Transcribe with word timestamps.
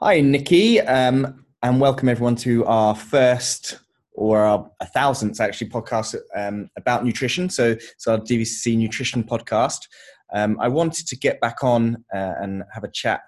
Hi, 0.00 0.20
Nikki, 0.20 0.80
um, 0.80 1.44
and 1.60 1.80
welcome 1.80 2.08
everyone 2.08 2.36
to 2.36 2.64
our 2.66 2.94
first 2.94 3.80
or 4.12 4.38
our 4.38 4.70
a 4.78 4.86
thousandth 4.86 5.40
actually 5.40 5.70
podcast 5.70 6.14
um, 6.36 6.70
about 6.76 7.04
nutrition. 7.04 7.50
So 7.50 7.70
it's 7.70 8.06
our 8.06 8.18
DVC 8.18 8.78
nutrition 8.78 9.24
podcast. 9.24 9.88
Um, 10.32 10.56
I 10.60 10.68
wanted 10.68 11.08
to 11.08 11.16
get 11.16 11.40
back 11.40 11.64
on 11.64 12.04
uh, 12.14 12.34
and 12.40 12.62
have 12.72 12.84
a 12.84 12.92
chat, 12.92 13.22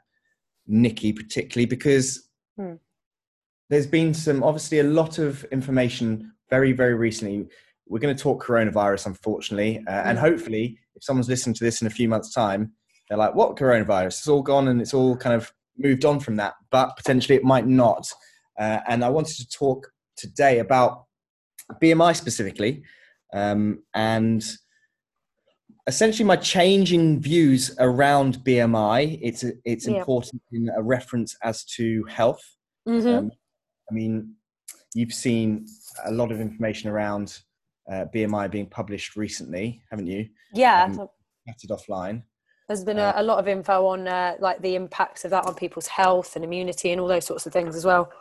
Nikki, 0.68 1.12
particularly 1.12 1.66
because 1.66 2.28
hmm. 2.56 2.74
there's 3.68 3.88
been 3.88 4.14
some 4.14 4.44
obviously 4.44 4.78
a 4.78 4.84
lot 4.84 5.18
of 5.18 5.42
information 5.46 6.32
very 6.50 6.70
very 6.70 6.94
recently. 6.94 7.48
We're 7.88 7.98
going 7.98 8.14
to 8.14 8.22
talk 8.22 8.44
coronavirus, 8.44 9.06
unfortunately, 9.06 9.82
uh, 9.88 10.02
and 10.04 10.16
hmm. 10.16 10.24
hopefully, 10.24 10.78
if 10.94 11.02
someone's 11.02 11.28
listening 11.28 11.54
to 11.54 11.64
this 11.64 11.80
in 11.80 11.88
a 11.88 11.90
few 11.90 12.08
months' 12.08 12.32
time, 12.32 12.74
they're 13.08 13.18
like, 13.18 13.34
"What 13.34 13.56
coronavirus? 13.56 14.18
It's 14.18 14.28
all 14.28 14.42
gone 14.42 14.68
and 14.68 14.80
it's 14.80 14.94
all 14.94 15.16
kind 15.16 15.34
of 15.34 15.52
moved 15.78 16.04
on 16.04 16.20
from 16.20 16.36
that." 16.36 16.54
But 16.70 16.96
potentially, 16.96 17.36
it 17.36 17.44
might 17.44 17.66
not. 17.66 18.06
Uh, 18.58 18.80
and 18.88 19.04
I 19.04 19.08
wanted 19.08 19.36
to 19.36 19.48
talk 19.48 19.90
today 20.16 20.58
about 20.58 21.04
BMI 21.80 22.14
specifically, 22.16 22.82
um, 23.32 23.82
and 23.94 24.44
essentially 25.86 26.26
my 26.26 26.36
changing 26.36 27.20
views 27.20 27.74
around 27.78 28.38
BMI. 28.44 29.18
It's 29.22 29.44
it's 29.64 29.86
yeah. 29.86 29.98
important 29.98 30.42
in 30.52 30.68
a 30.76 30.82
reference 30.82 31.36
as 31.42 31.64
to 31.76 32.04
health. 32.04 32.42
Mm-hmm. 32.88 33.08
Um, 33.08 33.30
I 33.90 33.94
mean, 33.94 34.34
you've 34.94 35.12
seen 35.12 35.66
a 36.06 36.12
lot 36.12 36.30
of 36.32 36.40
information 36.40 36.90
around 36.90 37.38
uh, 37.90 38.04
BMI 38.14 38.50
being 38.50 38.66
published 38.66 39.16
recently, 39.16 39.82
haven't 39.90 40.06
you? 40.06 40.28
Yeah. 40.52 40.84
Um, 40.84 41.08
it 41.46 41.70
offline. 41.70 42.22
There's 42.70 42.84
been 42.84 43.00
a, 43.00 43.12
a, 43.16 43.24
lot 43.24 43.40
of 43.40 43.48
info 43.48 43.84
on 43.86 44.06
uh, 44.06 44.36
like 44.38 44.62
the 44.62 44.76
impacts 44.76 45.24
of 45.24 45.32
that 45.32 45.44
on 45.44 45.56
people's 45.56 45.88
health 45.88 46.36
and 46.36 46.44
immunity 46.44 46.92
and 46.92 47.00
all 47.00 47.08
those 47.08 47.26
sorts 47.26 47.44
of 47.44 47.52
things 47.52 47.74
as 47.74 47.84
well. 47.84 48.12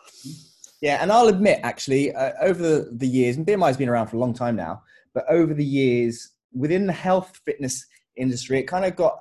Yeah, 0.82 0.98
and 1.04 1.12
I'll 1.12 1.28
admit, 1.28 1.60
actually, 1.62 2.16
uh, 2.16 2.32
over 2.42 2.60
the, 2.60 2.90
the 2.94 3.06
years, 3.06 3.38
and 3.38 3.46
BMI 3.46 3.68
has 3.68 3.78
been 3.78 3.90
around 3.90 4.08
for 4.08 4.16
a 4.16 4.20
long 4.20 4.34
time 4.34 4.56
now, 4.56 4.82
but 5.14 5.26
over 5.30 5.54
the 5.54 5.64
years, 5.64 6.32
within 6.52 6.88
the 6.88 6.94
health 6.94 7.40
fitness 7.46 7.86
industry, 8.16 8.58
it 8.58 8.64
kind 8.64 8.86
of 8.86 8.96
got 8.96 9.20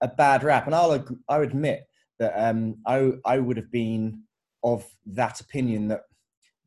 a 0.00 0.08
bad 0.08 0.44
rap. 0.44 0.64
And 0.64 0.74
I'll 0.74 1.04
I 1.28 1.40
admit 1.40 1.86
that 2.18 2.32
um, 2.34 2.76
I 2.86 3.10
I 3.26 3.38
would 3.38 3.58
have 3.58 3.70
been 3.70 4.22
of 4.64 4.86
that 5.04 5.42
opinion 5.42 5.88
that 5.88 6.04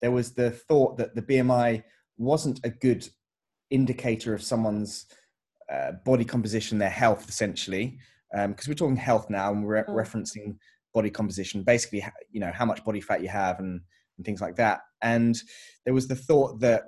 there 0.03 0.11
was 0.11 0.33
the 0.33 0.52
thought 0.52 0.98
that 0.98 1.16
the 1.16 1.23
BMI 1.23 1.81
wasn't 2.20 2.59
a 2.64 2.70
good 2.70 3.09
indicator 3.72 4.36
of 4.36 4.44
someone's 4.44 5.08
uh, 5.72 5.94
body 6.06 6.25
composition, 6.25 6.78
their 6.78 6.89
health, 6.89 7.28
essentially, 7.30 7.97
because 8.31 8.45
um, 8.45 8.56
we're 8.67 8.73
talking 8.73 8.95
health 8.95 9.30
now 9.30 9.52
and 9.52 9.64
we're 9.64 9.83
mm. 9.83 9.89
referencing 9.89 10.58
body 10.94 11.09
composition, 11.09 11.64
basically, 11.64 12.05
you 12.31 12.39
know, 12.39 12.52
how 12.53 12.66
much 12.66 12.83
body 12.86 13.02
fat 13.02 13.22
you 13.22 13.30
have 13.30 13.59
and, 13.59 13.81
and 14.17 14.25
things 14.25 14.42
like 14.42 14.55
that. 14.55 14.81
And 15.02 15.39
there 15.86 15.94
was 15.94 16.08
the 16.08 16.16
thought 16.16 16.59
that 16.61 16.83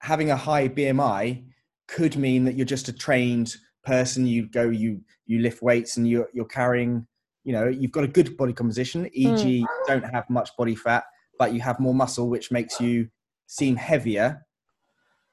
having 0.00 0.30
a 0.30 0.36
high 0.36 0.68
BMI 0.68 1.44
could 1.88 2.16
mean 2.16 2.44
that 2.44 2.54
you're 2.54 2.66
just 2.66 2.88
a 2.88 2.92
trained 2.92 3.56
person. 3.84 4.26
You 4.26 4.48
go, 4.48 4.68
you 4.68 5.00
you 5.26 5.40
lift 5.40 5.62
weights, 5.62 5.96
and 5.96 6.08
you're 6.08 6.28
you're 6.32 6.44
carrying, 6.44 7.06
you 7.44 7.52
know, 7.52 7.68
you've 7.68 7.92
got 7.92 8.04
a 8.04 8.08
good 8.08 8.36
body 8.36 8.52
composition. 8.52 9.08
E.g., 9.12 9.64
mm. 9.64 9.86
don't 9.86 10.04
have 10.04 10.28
much 10.28 10.50
body 10.56 10.74
fat, 10.74 11.04
but 11.38 11.54
you 11.54 11.60
have 11.60 11.80
more 11.80 11.94
muscle, 11.94 12.28
which 12.28 12.50
makes 12.50 12.80
you 12.80 13.08
seem 13.46 13.76
heavier 13.76 14.45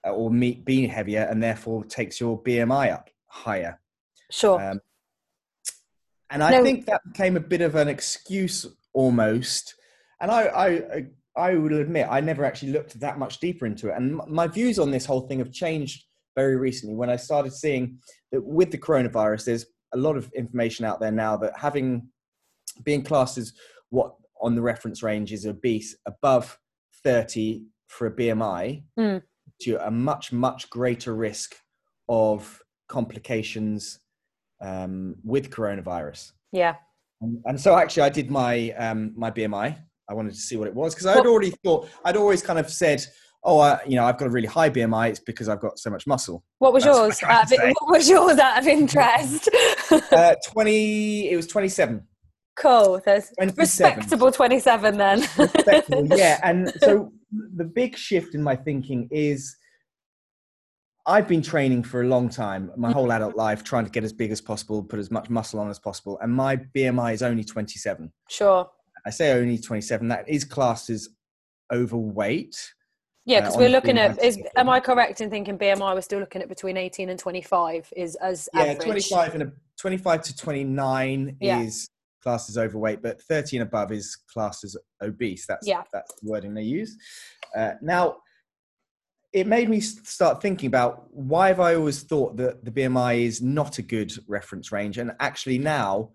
or 0.06 0.30
meet 0.30 0.66
being 0.66 0.90
heavier, 0.90 1.28
and 1.30 1.42
therefore 1.42 1.84
takes 1.84 2.20
your 2.20 2.42
BMI 2.42 2.92
up 2.92 3.10
higher. 3.28 3.80
Sure. 4.30 4.62
Um, 4.62 4.82
and 6.30 6.44
I 6.44 6.52
no. 6.52 6.64
think 6.64 6.86
that 6.88 7.02
became 7.06 7.38
a 7.38 7.42
bit 7.42 7.62
of 7.62 7.76
an 7.76 7.88
excuse 7.88 8.66
almost. 8.94 9.76
And 10.20 10.32
I, 10.32 10.44
I, 10.48 11.06
I 11.36 11.56
will 11.56 11.80
admit, 11.80 12.08
I 12.10 12.22
never 12.22 12.44
actually 12.44 12.72
looked 12.72 13.00
that 13.00 13.20
much 13.20 13.40
deeper 13.40 13.66
into 13.66 13.90
it. 13.90 13.96
And 13.98 14.20
my 14.28 14.48
views 14.48 14.80
on 14.80 14.92
this 14.92 15.06
whole 15.06 15.28
thing 15.28 15.40
have 15.40 15.52
changed 15.52 16.06
very 16.36 16.56
recently 16.56 16.96
when 16.96 17.10
I 17.10 17.16
started 17.16 17.54
seeing 17.54 18.00
that 18.32 18.44
with 18.44 18.72
the 18.72 18.78
coronavirus, 18.78 19.46
there's 19.46 19.66
a 19.94 19.98
lot 19.98 20.18
of 20.18 20.32
information 20.34 20.86
out 20.86 21.00
there 21.00 21.12
now 21.12 21.38
that 21.38 21.58
having 21.58 22.08
being 22.84 23.04
classed 23.04 23.38
as 23.38 23.54
what 23.90 24.16
on 24.42 24.56
the 24.56 24.62
reference 24.62 25.04
range 25.04 25.32
is 25.32 25.46
obese 25.46 25.96
above 26.08 26.58
30 27.04 27.66
for 27.88 28.08
a 28.08 28.12
BMI, 28.12 28.84
mm. 29.00 29.22
To 29.62 29.86
a 29.86 29.92
much, 29.92 30.32
much 30.32 30.70
greater 30.70 31.16
risk 31.16 31.56
of 32.10 32.62
complications 32.88 34.00
um, 34.62 35.16
with 35.24 35.50
coronavirus. 35.50 36.32
Yeah. 36.52 36.76
And, 37.22 37.42
and, 37.46 37.60
so 37.60 37.78
actually, 37.78 38.04
I 38.04 38.10
did 38.10 38.30
my 38.30 38.72
um, 38.72 39.14
my 39.16 39.32
BMI. 39.32 39.78
I 40.10 40.14
wanted 40.14 40.34
to 40.34 40.40
see 40.40 40.58
what 40.58 40.68
it 40.68 40.76
was 40.76 40.94
because 40.94 41.08
I'd 41.08 41.26
already 41.26 41.52
thought 41.64 41.88
I'd 42.04 42.18
always 42.18 42.42
kind 42.42 42.60
of 42.60 42.70
said, 42.70 43.04
"Oh, 43.44 43.60
I, 43.60 43.80
you 43.88 43.96
know, 43.96 44.06
I've 44.06 44.18
got 44.18 44.28
a 44.28 44.30
really 44.30 44.48
high 44.48 44.70
BMI. 44.70 45.10
It's 45.10 45.20
because 45.20 45.48
I've 45.48 45.62
got 45.62 45.80
so 45.80 45.90
much 45.90 46.06
muscle." 46.06 46.44
What 46.60 46.74
was 46.74 46.84
That's 46.84 46.98
yours? 46.98 47.20
What, 47.22 47.60
uh, 47.60 47.74
what, 47.80 47.92
was 47.92 48.10
yours 48.10 48.38
out 48.40 48.60
of 48.60 48.68
interest? 48.68 49.50
uh, 50.12 50.36
Twenty. 50.52 51.30
It 51.30 51.36
was 51.38 51.48
twenty-seven. 51.48 52.06
Cool. 52.56 53.02
There's 53.06 53.32
respectable 53.58 54.32
27 54.32 54.98
then. 54.98 55.22
respectable, 55.38 56.08
yeah. 56.18 56.40
And 56.44 56.72
so 56.80 57.12
the 57.56 57.66
big 57.66 57.98
shift 57.98 58.36
in 58.36 58.44
my 58.44 58.56
thinking 58.56 59.08
is 59.12 59.56
I've 61.06 61.28
been 61.28 61.42
training 61.42 61.84
for 61.84 62.02
a 62.02 62.08
long 62.08 62.30
time, 62.30 62.72
my 62.78 62.92
whole 62.92 63.04
mm-hmm. 63.04 63.12
adult 63.12 63.36
life, 63.36 63.64
trying 63.64 63.86
to 63.86 63.92
get 63.92 64.04
as 64.04 64.14
big 64.14 64.32
as 64.32 64.40
possible, 64.40 64.82
put 64.84 65.00
as 65.00 65.12
much 65.12 65.30
muscle 65.30 65.60
on 65.60 65.70
as 65.70 65.80
possible. 65.80 66.18
And 66.22 66.32
my 66.32 66.56
BMI 66.56 67.14
is 67.14 67.22
only 67.22 67.44
27. 67.44 68.12
Sure. 68.30 68.70
I 69.06 69.10
say 69.10 69.34
only 69.34 69.58
27. 69.58 70.08
That 70.08 70.30
is 70.30 70.46
classed 70.46 70.90
as 70.90 71.10
overweight. 71.74 72.56
Yeah, 73.26 73.42
because 73.42 73.56
uh, 73.56 73.60
we're 73.60 73.70
looking 73.70 73.98
at. 73.98 74.22
Is 74.22 74.38
am 74.56 74.70
I 74.70 74.80
correct 74.80 75.22
in 75.22 75.30
thinking 75.30 75.58
BMI? 75.58 75.94
We're 75.94 76.02
still 76.02 76.20
looking 76.20 76.42
at 76.42 76.50
between 76.50 76.78
18 76.78 77.10
and 77.10 77.18
25 77.18 77.94
is 77.96 78.16
as 78.16 78.50
yeah, 78.54 78.62
average. 78.62 78.84
25 78.84 79.34
and 79.36 79.44
a, 79.44 79.52
25 79.80 80.22
to 80.24 80.36
29 80.36 81.38
yeah. 81.40 81.62
is 81.62 81.90
classed 82.24 82.50
as 82.50 82.58
overweight, 82.58 83.02
but 83.04 83.22
30 83.22 83.58
and 83.58 83.68
above 83.68 83.92
is 83.92 84.18
classed 84.32 84.64
as 84.64 84.78
obese. 85.02 85.46
That's 85.46 85.68
yeah. 85.68 85.84
that's 85.92 86.14
the 86.22 86.32
wording 86.32 86.54
they 86.54 86.64
use. 86.64 86.98
Uh, 87.56 87.74
now, 87.82 88.18
it 89.34 89.48
made 89.48 89.70
me 89.70 89.80
start 89.80 90.42
thinking 90.42 90.68
about 90.68 91.12
why 91.12 91.50
have 91.50 91.60
I 91.60 91.76
always 91.76 92.04
thought 92.04 92.38
that 92.38 92.64
the 92.64 92.72
BMI 92.72 93.26
is 93.26 93.42
not 93.42 93.80
a 93.80 93.82
good 93.82 94.14
reference 94.28 94.72
range, 94.72 94.98
and 94.98 95.12
actually 95.20 95.58
now, 95.58 96.12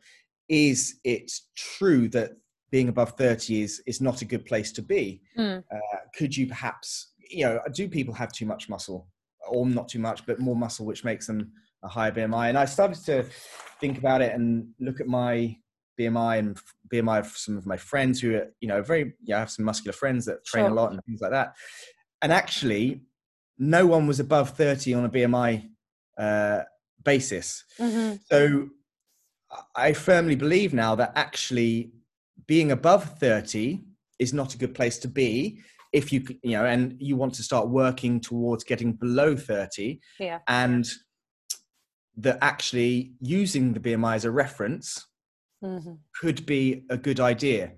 is 0.49 0.99
it 1.05 1.31
true 1.57 2.09
that 2.09 2.33
being 2.71 2.89
above 2.89 3.13
30 3.13 3.63
is 3.63 3.83
is 3.87 4.01
not 4.01 4.23
a 4.23 4.25
good 4.25 4.47
place 4.47 4.73
to 4.73 4.83
be? 4.83 5.21
Mm. 5.37 5.63
Uh, 5.71 5.97
could 6.17 6.37
you 6.37 6.47
perhaps, 6.47 7.13
you 7.31 7.45
know, 7.45 7.61
do 7.73 7.89
people 7.89 8.15
have 8.15 8.33
too 8.33 8.47
much 8.47 8.69
muscle, 8.69 9.09
or 9.49 9.67
not 9.67 9.89
too 9.89 9.99
much, 9.99 10.25
but 10.25 10.39
more 10.39 10.57
muscle, 10.57 10.87
which 10.87 11.05
makes 11.05 11.27
them 11.27 11.53
a 11.83 11.89
higher 11.89 12.13
BMI? 12.13 12.49
And 12.49 12.59
I 12.59 12.65
started 12.65 13.05
to 13.07 13.25
think 13.81 13.99
about 13.99 14.23
it 14.23 14.33
and 14.33 14.69
look 14.81 15.01
at 15.01 15.07
my 15.07 15.57
BMI 15.99 16.39
and 16.39 16.59
BMI 16.93 17.21
of 17.21 17.27
some 17.27 17.57
of 17.57 17.67
my 17.67 17.77
friends 17.77 18.21
who 18.21 18.37
are, 18.37 18.47
you 18.61 18.69
know, 18.69 18.83
very, 18.83 19.15
yeah, 19.23 19.37
I 19.37 19.41
have 19.41 19.51
some 19.51 19.65
muscular 19.65 19.93
friends 19.93 20.25
that 20.27 20.45
train 20.45 20.65
sure. 20.65 20.71
a 20.71 20.75
lot 20.75 20.93
and 20.93 21.01
things 21.05 21.21
like 21.21 21.33
that. 21.33 21.55
And 22.23 22.33
actually, 22.33 23.03
no 23.59 23.87
one 23.87 24.07
was 24.07 24.21
above 24.21 24.51
30 24.51 24.95
on 24.95 25.05
a 25.05 25.11
BMI 25.11 25.69
uh, 26.19 26.61
basis. 27.05 27.65
Mm-hmm. 27.79 28.17
So 28.31 28.69
I 29.75 29.93
firmly 29.93 30.37
believe 30.37 30.75
now 30.75 30.95
that 30.95 31.13
actually 31.17 31.93
being 32.47 32.73
above 32.73 33.19
30 33.19 33.83
is 34.19 34.33
not 34.33 34.55
a 34.55 34.59
good 34.59 34.75
place 34.75 34.99
to 34.99 35.09
be 35.09 35.61
if 35.93 36.13
you 36.13 36.23
you 36.43 36.53
know 36.53 36.65
and 36.65 36.97
you 36.99 37.17
want 37.17 37.35
to 37.35 37.43
start 37.43 37.69
working 37.69 38.21
towards 38.21 38.65
getting 38.65 38.93
below 38.93 39.35
30 39.35 40.01
yeah 40.19 40.39
and 40.47 40.87
that 42.17 42.39
actually 42.43 43.13
using 43.21 43.73
the 43.73 43.81
bmi 43.81 44.15
as 44.15 44.25
a 44.25 44.31
reference 44.31 45.07
mm-hmm. 45.63 45.93
could 46.21 46.45
be 46.47 46.85
a 46.91 46.97
good 46.97 47.21
idea 47.21 47.73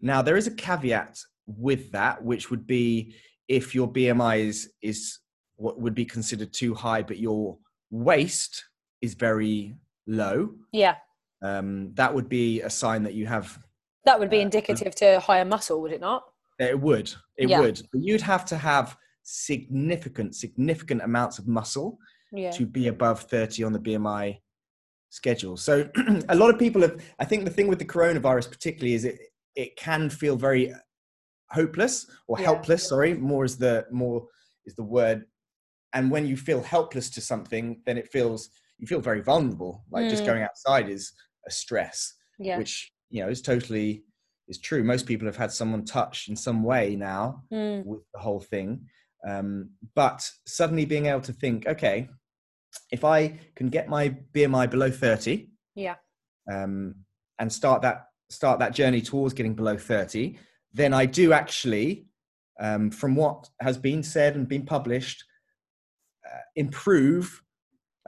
now 0.00 0.22
there 0.22 0.36
is 0.36 0.46
a 0.46 0.54
caveat 0.54 1.18
with 1.46 1.90
that 1.92 2.22
which 2.22 2.50
would 2.50 2.66
be 2.66 3.14
if 3.48 3.74
your 3.74 3.90
BMI 3.90 4.46
is 4.46 4.72
is 4.80 5.18
what 5.60 5.78
would 5.78 5.94
be 5.94 6.06
considered 6.06 6.52
too 6.52 6.74
high, 6.74 7.02
but 7.02 7.18
your 7.18 7.58
waist 7.90 8.64
is 9.02 9.14
very 9.14 9.76
low. 10.06 10.50
Yeah. 10.72 10.96
Um, 11.42 11.92
that 11.94 12.14
would 12.14 12.28
be 12.28 12.62
a 12.62 12.70
sign 12.70 13.02
that 13.02 13.14
you 13.14 13.26
have. 13.26 13.58
That 14.06 14.18
would 14.18 14.30
be 14.30 14.38
uh, 14.38 14.42
indicative 14.42 14.94
to 14.96 15.20
higher 15.20 15.44
muscle, 15.44 15.82
would 15.82 15.92
it 15.92 16.00
not? 16.00 16.22
It 16.58 16.80
would. 16.80 17.12
It 17.36 17.50
yeah. 17.50 17.60
would. 17.60 17.82
But 17.92 18.02
you'd 18.02 18.22
have 18.22 18.46
to 18.46 18.56
have 18.56 18.96
significant, 19.22 20.34
significant 20.34 21.02
amounts 21.02 21.38
of 21.38 21.46
muscle 21.46 21.98
yeah. 22.32 22.50
to 22.52 22.64
be 22.64 22.88
above 22.88 23.20
30 23.20 23.64
on 23.64 23.72
the 23.74 23.78
BMI 23.78 24.38
schedule. 25.10 25.56
So 25.56 25.88
a 26.28 26.34
lot 26.34 26.50
of 26.50 26.58
people 26.58 26.82
have, 26.82 27.00
I 27.18 27.24
think 27.24 27.44
the 27.44 27.50
thing 27.50 27.68
with 27.68 27.78
the 27.78 27.84
coronavirus 27.84 28.50
particularly 28.50 28.94
is 28.94 29.04
it, 29.04 29.18
it 29.54 29.76
can 29.76 30.08
feel 30.08 30.36
very 30.36 30.72
hopeless 31.50 32.06
or 32.28 32.38
yeah. 32.38 32.44
helpless 32.44 32.88
sorry 32.88 33.12
more 33.14 33.44
is 33.44 33.58
the 33.58 33.84
more 33.90 34.24
is 34.66 34.76
the 34.76 34.84
word 34.84 35.24
and 35.94 36.08
when 36.08 36.24
you 36.24 36.36
feel 36.36 36.62
helpless 36.62 37.10
to 37.10 37.20
something 37.20 37.82
then 37.86 37.98
it 37.98 38.08
feels 38.12 38.50
you 38.78 38.86
feel 38.86 39.00
very 39.00 39.20
vulnerable 39.20 39.84
like 39.90 40.06
mm. 40.06 40.10
just 40.10 40.24
going 40.24 40.44
outside 40.44 40.88
is 40.88 41.12
a 41.48 41.50
stress 41.50 42.14
yeah. 42.38 42.56
which 42.56 42.92
you 43.08 43.20
know 43.20 43.28
is 43.28 43.42
totally 43.42 44.04
is 44.50 44.58
true. 44.58 44.84
Most 44.84 45.06
people 45.06 45.26
have 45.26 45.36
had 45.36 45.52
someone 45.52 45.84
touch 45.84 46.28
in 46.28 46.36
some 46.36 46.62
way 46.62 46.96
now 46.96 47.44
mm. 47.50 47.86
with 47.86 48.02
the 48.12 48.20
whole 48.20 48.40
thing. 48.40 48.86
Um, 49.26 49.70
but 49.94 50.28
suddenly 50.46 50.84
being 50.84 51.06
able 51.06 51.20
to 51.22 51.32
think, 51.32 51.66
okay, 51.66 52.08
if 52.90 53.04
I 53.04 53.38
can 53.56 53.68
get 53.68 53.88
my 53.88 54.16
BMI 54.34 54.70
below 54.70 54.90
30, 54.90 55.48
yeah, 55.74 55.96
um, 56.52 56.94
and 57.38 57.52
start 57.52 57.82
that 57.82 58.06
start 58.28 58.58
that 58.60 58.74
journey 58.74 59.00
towards 59.00 59.34
getting 59.34 59.54
below 59.54 59.76
30, 59.76 60.38
then 60.72 60.94
I 60.94 61.04
do 61.06 61.32
actually, 61.32 62.06
um, 62.60 62.90
from 62.90 63.16
what 63.16 63.48
has 63.60 63.76
been 63.76 64.02
said 64.02 64.36
and 64.36 64.46
been 64.46 64.64
published, 64.64 65.24
uh, 66.24 66.38
improve 66.56 67.42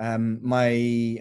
um, 0.00 0.38
my 0.42 1.18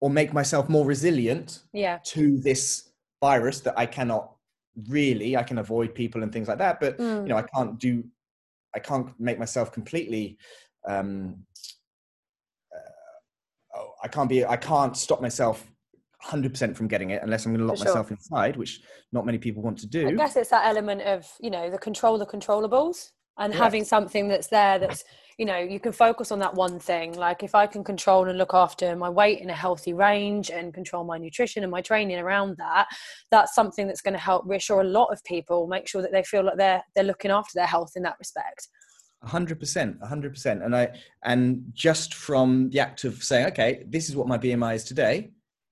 or 0.00 0.10
make 0.10 0.32
myself 0.32 0.68
more 0.68 0.84
resilient 0.84 1.60
yeah. 1.72 1.98
to 2.04 2.38
this 2.40 2.90
virus 3.22 3.60
that 3.60 3.78
I 3.78 3.86
cannot 3.86 4.32
really 4.88 5.36
I 5.36 5.42
can 5.42 5.58
avoid 5.58 5.94
people 5.94 6.22
and 6.22 6.32
things 6.32 6.48
like 6.48 6.58
that 6.58 6.80
but 6.80 6.98
mm. 6.98 7.22
you 7.22 7.28
know 7.28 7.36
I 7.36 7.42
can't 7.42 7.78
do 7.78 8.02
I 8.74 8.78
can't 8.78 9.08
make 9.20 9.38
myself 9.38 9.70
completely 9.70 10.38
um 10.88 11.36
I 14.02 14.08
can't 14.08 14.28
be 14.28 14.44
I 14.44 14.56
can't 14.56 14.96
stop 14.96 15.20
myself 15.20 15.66
100% 16.24 16.76
from 16.76 16.88
getting 16.88 17.10
it 17.10 17.22
unless 17.22 17.44
I'm 17.46 17.52
going 17.52 17.60
to 17.60 17.66
lock 17.66 17.78
sure. 17.78 17.86
myself 17.86 18.10
inside 18.10 18.56
which 18.56 18.80
not 19.12 19.26
many 19.26 19.38
people 19.38 19.62
want 19.62 19.78
to 19.78 19.86
do. 19.86 20.08
I 20.08 20.12
guess 20.12 20.36
it's 20.36 20.50
that 20.50 20.66
element 20.66 21.02
of 21.02 21.26
you 21.40 21.50
know 21.50 21.70
the 21.70 21.78
control 21.78 22.18
the 22.18 22.26
controllables 22.26 23.10
and 23.38 23.54
having 23.54 23.84
something 23.84 24.28
that's 24.28 24.48
there 24.48 24.78
that's 24.78 25.04
you 25.38 25.46
know 25.46 25.58
you 25.58 25.80
can 25.80 25.92
focus 25.92 26.30
on 26.30 26.38
that 26.40 26.54
one 26.54 26.78
thing. 26.78 27.14
Like 27.14 27.42
if 27.42 27.54
i 27.54 27.66
can 27.66 27.82
control 27.82 28.28
and 28.28 28.38
look 28.38 28.54
after 28.54 28.94
my 28.94 29.08
weight 29.08 29.40
in 29.40 29.50
a 29.50 29.54
healthy 29.54 29.94
range 29.94 30.50
and 30.50 30.74
control 30.74 31.04
my 31.04 31.18
nutrition 31.18 31.62
and 31.62 31.72
my 31.72 31.80
training 31.80 32.18
around 32.18 32.56
that 32.58 32.86
that's 33.30 33.54
something 33.54 33.86
that's 33.86 34.02
going 34.02 34.14
to 34.14 34.20
help 34.20 34.44
reassure 34.46 34.80
a 34.80 34.84
lot 34.84 35.12
of 35.12 35.22
people 35.24 35.66
make 35.66 35.88
sure 35.88 36.02
that 36.02 36.12
they 36.12 36.22
feel 36.22 36.44
like 36.44 36.56
they're 36.56 36.82
they're 36.94 37.04
looking 37.04 37.30
after 37.30 37.52
their 37.54 37.66
health 37.66 37.92
in 37.96 38.02
that 38.02 38.16
respect 38.18 38.68
100% 39.24 39.98
100% 40.00 40.64
and 40.64 40.76
i 40.76 40.88
and 41.24 41.62
just 41.72 42.14
from 42.14 42.70
the 42.70 42.80
act 42.80 43.04
of 43.04 43.22
saying 43.22 43.46
okay 43.46 43.84
this 43.88 44.08
is 44.08 44.16
what 44.16 44.26
my 44.26 44.38
bmi 44.38 44.74
is 44.74 44.84
today 44.84 45.30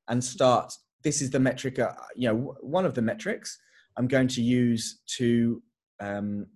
and 0.09 0.23
start 0.23 0.73
this 1.03 1.21
is 1.21 1.31
the 1.31 1.41
metric 1.41 1.79
uh, 1.79 1.93
you 2.15 2.29
know 2.29 2.55
one 2.61 2.87
of 2.87 2.95
the 2.95 3.03
metrics 3.03 3.59
i'm 3.97 4.07
going 4.07 4.29
to 4.29 4.43
use 4.43 5.01
to 5.07 5.63
um, 6.01 6.47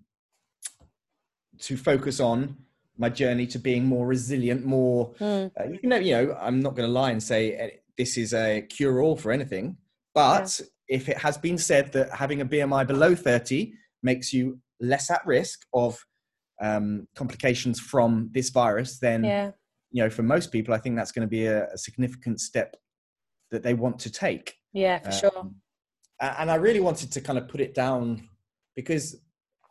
to 1.58 1.76
focus 1.76 2.20
on 2.20 2.56
my 2.96 3.08
journey 3.08 3.46
to 3.48 3.58
being 3.58 3.84
more 3.84 4.06
resilient, 4.06 4.64
more. 4.64 5.12
Mm. 5.14 5.50
Uh, 5.58 5.64
you 5.82 5.88
know, 5.88 5.96
you 5.96 6.12
know, 6.12 6.36
I'm 6.40 6.60
not 6.60 6.74
going 6.74 6.88
to 6.88 6.92
lie 6.92 7.10
and 7.10 7.22
say 7.22 7.52
eh, 7.54 7.70
this 7.98 8.16
is 8.16 8.32
a 8.34 8.62
cure 8.62 9.00
all 9.00 9.16
for 9.16 9.32
anything, 9.32 9.76
but 10.14 10.60
yeah. 10.60 10.96
if 10.96 11.08
it 11.08 11.18
has 11.18 11.36
been 11.36 11.58
said 11.58 11.92
that 11.92 12.10
having 12.10 12.40
a 12.40 12.46
BMI 12.46 12.86
below 12.86 13.14
30 13.14 13.72
makes 14.02 14.32
you 14.32 14.60
less 14.80 15.10
at 15.10 15.26
risk 15.26 15.64
of 15.72 16.04
um, 16.60 17.08
complications 17.14 17.80
from 17.80 18.30
this 18.32 18.50
virus, 18.50 18.98
then 18.98 19.24
yeah. 19.24 19.50
you 19.90 20.02
know, 20.02 20.10
for 20.10 20.22
most 20.22 20.52
people, 20.52 20.74
I 20.74 20.78
think 20.78 20.96
that's 20.96 21.12
going 21.12 21.26
to 21.26 21.30
be 21.30 21.46
a, 21.46 21.66
a 21.68 21.78
significant 21.78 22.40
step 22.40 22.76
that 23.50 23.62
they 23.62 23.74
want 23.74 23.98
to 24.00 24.10
take. 24.10 24.54
Yeah, 24.72 24.98
for 24.98 25.08
um, 25.08 25.12
sure. 25.12 25.50
And 26.20 26.50
I 26.50 26.54
really 26.56 26.80
wanted 26.80 27.12
to 27.12 27.20
kind 27.20 27.38
of 27.38 27.48
put 27.48 27.60
it 27.60 27.74
down 27.74 28.28
because 28.76 29.16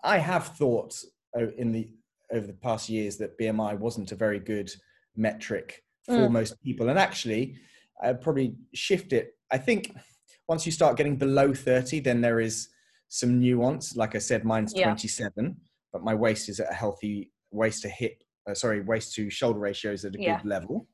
I 0.04 0.18
have 0.18 0.48
thought 0.48 0.96
uh, 1.38 1.52
in 1.58 1.72
the 1.72 1.90
over 2.32 2.48
the 2.48 2.54
past 2.54 2.90
years 2.90 3.18
that 3.18 3.38
BMI 3.40 3.78
wasn't 3.78 4.12
a 4.12 4.16
very 4.16 4.40
good 4.40 4.72
metric 5.16 5.84
for 6.06 6.14
mm. 6.14 6.32
most 6.32 6.62
people. 6.64 6.90
And 6.90 6.98
actually, 6.98 7.56
I'd 8.02 8.22
probably 8.22 8.56
shift 8.74 9.14
it. 9.14 9.36
I 9.52 9.58
think 9.58 9.96
once 10.48 10.66
you 10.66 10.72
start 10.72 10.98
getting 10.98 11.16
below 11.16 11.54
30, 11.54 12.00
then 12.02 12.22
there 12.22 12.40
is 12.40 12.70
some 13.08 13.40
nuance. 13.40 13.96
Like 13.96 14.16
I 14.16 14.20
said, 14.20 14.44
mine's 14.44 14.74
yeah. 14.76 14.86
27, 14.86 15.56
but 15.94 16.04
my 16.04 16.14
waist 16.14 16.50
is 16.50 16.60
at 16.60 16.72
a 16.72 16.74
healthy 16.74 17.32
waist 17.52 17.84
to 17.84 17.90
hip, 17.90 18.22
uh, 18.50 18.54
sorry, 18.54 18.82
waist 18.82 19.14
to 19.16 19.30
shoulder 19.30 19.60
ratios 19.60 20.04
at 20.04 20.16
a 20.16 20.22
yeah. 20.22 20.38
good 20.38 20.50
level. 20.50 20.88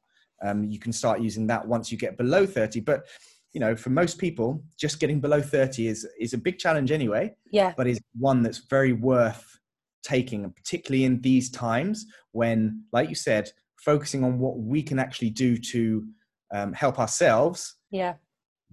Um, 0.43 0.65
you 0.65 0.79
can 0.79 0.93
start 0.93 1.21
using 1.21 1.47
that 1.47 1.67
once 1.67 1.91
you 1.91 1.97
get 1.97 2.17
below 2.17 2.45
30. 2.45 2.81
But 2.81 3.07
you 3.53 3.59
know, 3.59 3.75
for 3.75 3.89
most 3.89 4.19
people, 4.19 4.63
just 4.77 4.99
getting 4.99 5.19
below 5.19 5.41
30 5.41 5.87
is 5.87 6.07
is 6.19 6.33
a 6.33 6.37
big 6.37 6.59
challenge 6.59 6.91
anyway. 6.91 7.33
Yeah. 7.51 7.73
But 7.75 7.87
is 7.87 7.99
one 8.17 8.43
that's 8.43 8.59
very 8.69 8.93
worth 8.93 9.59
taking, 10.03 10.43
and 10.43 10.55
particularly 10.55 11.05
in 11.05 11.19
these 11.21 11.49
times 11.49 12.05
when, 12.31 12.83
like 12.93 13.09
you 13.09 13.15
said, 13.15 13.51
focusing 13.79 14.23
on 14.23 14.39
what 14.39 14.59
we 14.59 14.83
can 14.83 14.99
actually 14.99 15.29
do 15.29 15.57
to 15.57 16.05
um, 16.51 16.73
help 16.73 16.99
ourselves 16.99 17.75
yeah 17.91 18.13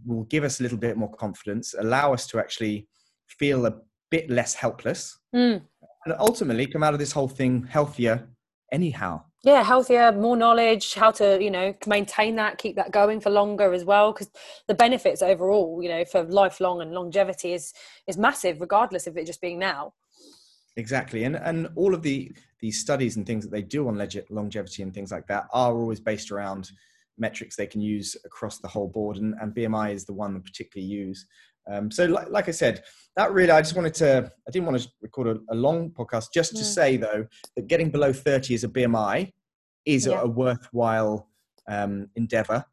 will 0.05 0.25
give 0.25 0.45
us 0.45 0.61
a 0.61 0.63
little 0.63 0.79
bit 0.79 0.97
more 0.97 1.13
confidence 1.13 1.75
allow 1.79 2.13
us 2.13 2.27
to 2.27 2.39
actually 2.39 2.87
feel 3.29 3.67
a 3.67 3.75
bit 4.11 4.31
less 4.31 4.55
helpless 4.55 5.19
mm. 5.35 5.61
And 6.07 6.15
ultimately 6.21 6.67
come 6.67 6.83
out 6.83 6.95
of 6.95 6.99
this 6.99 7.13
whole 7.13 7.29
thing 7.29 7.65
healthier 7.65 8.29
anyhow. 8.73 9.23
Yeah 9.43 9.63
healthier 9.63 10.13
more 10.13 10.37
knowledge 10.37 10.95
how 10.95 11.11
to 11.13 11.39
you 11.43 11.51
know 11.51 11.75
maintain 11.87 12.37
that 12.37 12.59
keep 12.59 12.77
that 12.77 12.91
going 12.91 13.21
for 13.21 13.31
longer 13.31 13.73
as 13.73 13.85
well 13.85 14.13
because 14.13 14.31
the 14.67 14.75
benefits 14.75 15.23
overall 15.23 15.81
you 15.83 15.89
know 15.89 16.05
for 16.05 16.23
lifelong 16.25 16.81
and 16.81 16.93
longevity 16.93 17.53
is 17.53 17.73
is 18.07 18.17
massive 18.17 18.61
regardless 18.61 19.07
of 19.07 19.17
it 19.17 19.27
just 19.27 19.41
being 19.41 19.59
now. 19.59 19.93
Exactly 20.77 21.25
and 21.25 21.37
and 21.37 21.69
all 21.77 21.95
of 21.95 22.03
the 22.03 22.33
these 22.61 22.81
studies 22.81 23.17
and 23.17 23.27
things 23.27 23.45
that 23.45 23.51
they 23.51 23.63
do 23.63 23.89
on 23.89 24.09
longevity 24.31 24.83
and 24.83 24.95
things 24.95 25.13
like 25.13 25.27
that 25.27 25.47
are 25.53 25.75
always 25.77 26.01
based 26.01 26.31
around 26.31 26.71
metrics 27.19 27.57
they 27.57 27.67
can 27.67 27.81
use 27.81 28.17
across 28.25 28.59
the 28.59 28.69
whole 28.69 28.89
board 28.89 29.17
and, 29.17 29.35
and 29.41 29.55
bmi 29.55 29.93
is 29.93 30.05
the 30.05 30.13
one 30.13 30.35
that 30.35 30.45
particularly 30.45 30.87
use 30.87 31.27
um, 31.69 31.91
so 31.91 32.05
like, 32.07 32.29
like, 32.31 32.49
i 32.49 32.53
said 32.53 32.83
that 33.17 33.33
really 33.33 33.51
i 33.51 33.61
just 33.61 33.77
wanted 33.77 33.95
to 33.95 34.31
i 34.47 34.51
didn't 34.51 34.67
want 34.67 34.81
to 34.81 34.89
record 35.01 35.27
a, 35.29 35.39
a 35.51 35.55
long 35.55 35.91
podcast 35.91 36.27
just 36.33 36.57
to 36.57 36.65
say 36.65 36.97
though 36.97 37.27
that 37.55 37.67
getting 37.67 37.91
below 37.91 38.13
30 38.13 38.55
as 38.55 38.65
a 38.65 38.69
bmi 38.69 39.33
is 39.85 40.07
yeah. 40.07 40.21
a, 40.21 40.25
a, 40.25 40.29
worthwhile 40.29 41.29
um, 41.69 42.09
endeavor 42.15 42.65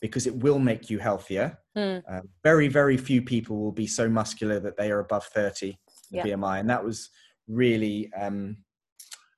because 0.00 0.26
it 0.26 0.36
will 0.36 0.58
make 0.58 0.90
you 0.90 0.98
healthier 0.98 1.58
mm. 1.76 2.02
uh, 2.10 2.20
very 2.42 2.68
very 2.68 2.96
few 2.96 3.22
people 3.22 3.56
will 3.58 3.72
be 3.72 3.86
so 3.86 4.08
muscular 4.08 4.60
that 4.60 4.76
they 4.76 4.90
are 4.90 5.00
above 5.00 5.24
30 5.26 5.76
yeah. 6.10 6.22
bmi 6.22 6.60
and 6.60 6.68
that 6.68 6.84
was 6.84 7.10
really 7.48 8.12
um, 8.14 8.56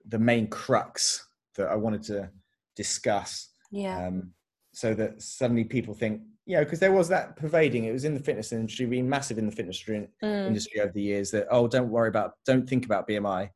the 0.09 0.19
main 0.19 0.47
crux 0.49 1.27
that 1.57 1.69
I 1.69 1.77
wanted 1.77 2.03
to 2.05 2.31
discuss. 2.75 3.51
Yeah. 3.71 4.07
Um, 4.07 4.33
so 4.73 4.95
that 4.95 5.21
suddenly 5.21 5.65
people 5.65 5.95
think, 5.95 6.23
you 6.49 6.57
know, 6.57 6.65
because 6.65 6.81
there 6.81 6.93
was 6.93 7.09
that 7.09 7.37
pervading. 7.37 7.85
It 7.85 7.93
was 7.93 8.07
in 8.07 8.15
the 8.15 8.21
fitness 8.21 8.53
industry, 8.53 8.87
being 8.87 9.07
massive 9.07 9.37
in 9.37 9.45
the 9.45 9.53
fitness 9.53 9.85
industry, 9.87 10.09
mm. 10.25 10.47
industry 10.47 10.81
over 10.81 10.93
the 10.93 11.03
years. 11.03 11.31
That 11.31 11.47
oh, 11.51 11.69
don't 11.69 11.91
worry 11.91 12.09
about, 12.09 12.33
don't 12.47 12.67
think 12.67 12.87
about 12.87 13.07
BMI. 13.07 13.51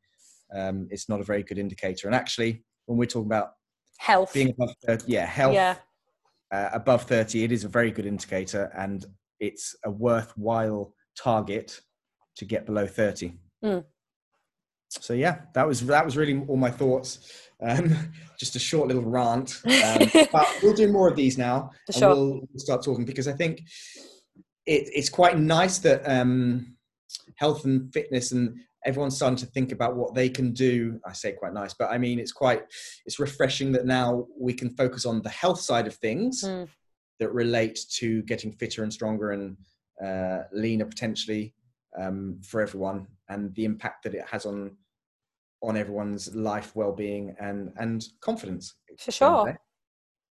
Um, 0.53 0.87
it's 0.91 1.09
not 1.09 1.19
a 1.19 1.23
very 1.23 1.41
good 1.41 1.57
indicator. 1.57 2.07
And 2.07 2.13
actually, 2.15 2.63
when 2.85 2.99
we're 2.99 3.07
talking 3.07 3.25
about 3.25 3.53
health, 3.97 4.31
being 4.31 4.51
above 4.51 4.75
30, 4.85 5.11
yeah, 5.11 5.25
health, 5.25 5.55
yeah. 5.55 5.75
Uh, 6.51 6.69
above 6.71 7.01
30, 7.03 7.43
it 7.43 7.51
is 7.51 7.63
a 7.63 7.67
very 7.67 7.89
good 7.89 8.05
indicator, 8.05 8.71
and 8.77 9.07
it's 9.39 9.75
a 9.83 9.89
worthwhile 9.89 10.93
target 11.17 11.81
to 12.35 12.45
get 12.45 12.67
below 12.67 12.85
30. 12.85 13.33
Mm 13.65 13.83
so 15.01 15.13
yeah, 15.13 15.41
that 15.53 15.67
was 15.67 15.85
that 15.87 16.05
was 16.05 16.17
really 16.17 16.43
all 16.47 16.57
my 16.57 16.71
thoughts. 16.71 17.49
Um, 17.61 17.95
just 18.39 18.55
a 18.55 18.59
short 18.59 18.87
little 18.87 19.03
rant, 19.03 19.61
um, 19.65 20.09
but 20.31 20.47
we'll 20.61 20.73
do 20.73 20.91
more 20.91 21.07
of 21.07 21.15
these 21.15 21.37
now, 21.37 21.71
and 21.87 21.95
sure. 21.95 22.09
we'll, 22.09 22.31
we'll, 22.31 22.47
start 22.57 22.83
talking 22.83 23.05
because 23.05 23.27
I 23.27 23.33
think 23.33 23.59
it, 24.65 24.89
it's 24.93 25.09
quite 25.09 25.37
nice 25.37 25.77
that 25.79 26.01
um, 26.09 26.75
health 27.35 27.65
and 27.65 27.91
fitness 27.93 28.31
and 28.31 28.57
everyone's 28.85 29.15
starting 29.15 29.37
to 29.37 29.45
think 29.45 29.71
about 29.71 29.95
what 29.95 30.13
they 30.13 30.29
can 30.29 30.51
do. 30.51 30.99
I 31.05 31.13
say 31.13 31.31
quite 31.31 31.53
nice, 31.53 31.73
but 31.73 31.89
I 31.89 31.97
mean 31.97 32.19
it's 32.19 32.33
quite 32.33 32.63
it's 33.05 33.19
refreshing 33.19 33.71
that 33.73 33.85
now 33.85 34.27
we 34.37 34.53
can 34.53 34.69
focus 34.71 35.05
on 35.05 35.21
the 35.21 35.29
health 35.29 35.59
side 35.59 35.87
of 35.87 35.95
things 35.95 36.43
mm. 36.43 36.67
that 37.19 37.33
relate 37.33 37.79
to 37.97 38.23
getting 38.23 38.51
fitter 38.51 38.83
and 38.83 38.91
stronger 38.91 39.31
and 39.31 39.57
uh, 40.03 40.43
leaner 40.51 40.85
potentially 40.85 41.53
um, 41.97 42.39
for 42.43 42.61
everyone, 42.61 43.07
and 43.29 43.53
the 43.55 43.65
impact 43.65 44.03
that 44.03 44.15
it 44.15 44.25
has 44.29 44.45
on 44.45 44.77
on 45.61 45.77
everyone's 45.77 46.35
life, 46.35 46.75
well-being, 46.75 47.35
and 47.39 47.71
and 47.77 48.05
confidence. 48.21 48.75
For 48.97 49.11
sure. 49.11 49.57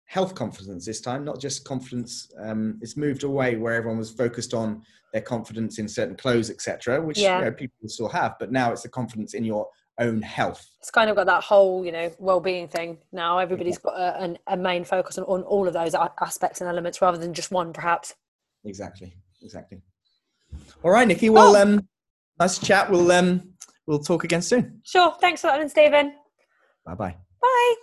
Health 0.08 0.36
confidence 0.36 0.86
this 0.86 1.00
time, 1.00 1.24
not 1.24 1.40
just 1.40 1.64
confidence. 1.64 2.30
Um, 2.40 2.78
it's 2.80 2.96
moved 2.96 3.24
away 3.24 3.56
where 3.56 3.74
everyone 3.74 3.98
was 3.98 4.12
focused 4.12 4.54
on 4.54 4.82
their 5.12 5.22
confidence 5.22 5.80
in 5.80 5.88
certain 5.88 6.14
clothes, 6.14 6.48
etc., 6.48 7.02
which 7.02 7.18
yeah. 7.18 7.38
you 7.40 7.44
know, 7.46 7.50
people 7.50 7.88
still 7.88 8.08
have. 8.08 8.36
But 8.38 8.52
now 8.52 8.70
it's 8.70 8.82
the 8.82 8.88
confidence 8.88 9.34
in 9.34 9.44
your 9.44 9.66
own 9.98 10.22
health. 10.22 10.64
It's 10.78 10.90
kind 10.90 11.10
of 11.10 11.16
got 11.16 11.26
that 11.26 11.42
whole, 11.42 11.84
you 11.84 11.90
know, 11.90 12.12
well-being 12.18 12.68
thing. 12.68 12.98
Now 13.12 13.38
everybody's 13.38 13.78
got 13.78 13.94
a, 13.96 14.36
a 14.46 14.56
main 14.56 14.84
focus 14.84 15.18
on, 15.18 15.24
on 15.24 15.42
all 15.42 15.66
of 15.66 15.74
those 15.74 15.94
aspects 15.94 16.60
and 16.60 16.68
elements 16.68 17.02
rather 17.02 17.18
than 17.18 17.34
just 17.34 17.50
one, 17.50 17.72
perhaps. 17.72 18.14
Exactly. 18.64 19.14
Exactly. 19.42 19.82
All 20.82 20.90
right, 20.90 21.06
Nikki. 21.06 21.30
Well, 21.30 21.56
oh. 21.56 21.62
um, 21.62 21.88
nice 22.38 22.58
chat. 22.58 22.90
We'll 22.90 23.10
um, 23.12 23.54
we'll 23.86 24.00
talk 24.00 24.24
again 24.24 24.42
soon. 24.42 24.80
Sure. 24.84 25.14
Thanks 25.20 25.40
for 25.40 25.48
that, 25.48 25.70
Stephen. 25.70 26.14
Bye-bye. 26.84 27.16
Bye. 27.42 27.74